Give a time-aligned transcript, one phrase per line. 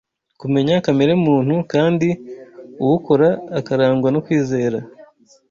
[0.39, 2.07] kumenya kamere muntu, kandi
[2.81, 3.27] uwukora
[3.59, 4.77] akarangwa no kwizera